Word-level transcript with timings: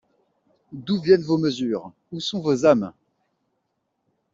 D’où 0.71 0.99
viennent 0.99 1.21
vos 1.21 1.37
mesures? 1.37 1.91
Où 2.11 2.19
sont 2.19 2.39
vos 2.39 2.65
âmes? 2.65 2.91